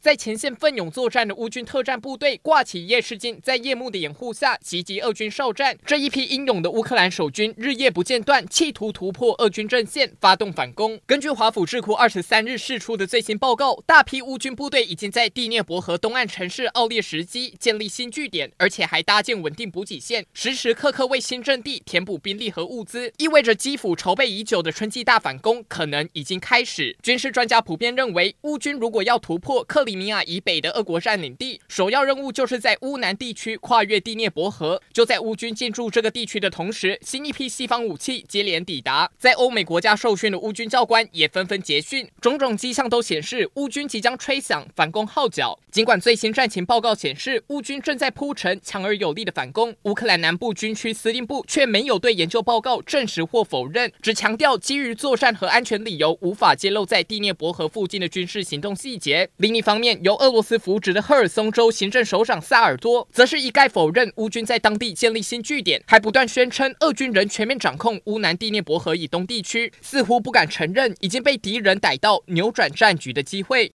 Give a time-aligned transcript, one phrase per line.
[0.00, 5.76] 在前线奋勇作战的乌军特战部队挂起夜视镜，在夜幕的掩护下袭击俄军哨站。
[5.84, 10.98] 这一批英勇的乌克兰守军日夜不间断，企图突破俄军阵线，发动反攻。
[11.04, 23.12] 根据华府智库二十三日释出的最新报告，大批乌军部队已经在第聂伯河东岸城市奥列什基建立新据点，而且还搭建稳定补给线，时时刻刻为新阵地填补兵力和物资。
[23.18, 26.96] 意味着基辅筹备已久的春季大反攻可能已经开始。
[27.02, 34.80] 军事专家普遍认为，乌军如果要突破克里里米亚以北的俄国占领地，首要任务就是在乌南地区跨越第聂伯河。
[34.92, 45.58] 就在乌军进驻这个地区的同时，新一批西方武器接连抵达，在欧美国家受训的乌军教官也纷纷结训，种种迹象都显示乌军即将吹响反攻号角。
[45.72, 59.28] 尽管最新战情报告显示乌军正在铺陈强而有力的反攻，乌克兰南部军区司令部却没有对研究报告证实或否认，只强调基于作战和安全理由，无法揭露在第聂伯河附近的军事行动细节。
[59.38, 73.68] 另一方面，由俄罗斯扶植的赫尔松州行政首长萨尔多，则是一概否认乌军在当地建立新据点，还不断宣称俄军仍全面掌控乌南第聂伯河以东地区，似乎不敢承认已经被敌人逮到扭转战局的机会。